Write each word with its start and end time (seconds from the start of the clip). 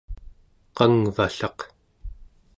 qangvallaq 0.77 1.59